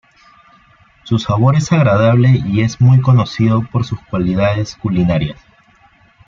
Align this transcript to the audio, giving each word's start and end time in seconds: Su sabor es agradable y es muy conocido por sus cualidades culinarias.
Su 1.03 1.19
sabor 1.19 1.55
es 1.57 1.71
agradable 1.71 2.41
y 2.43 2.61
es 2.61 2.81
muy 2.81 3.01
conocido 3.01 3.61
por 3.71 3.85
sus 3.85 3.99
cualidades 4.05 4.73
culinarias. 4.77 5.37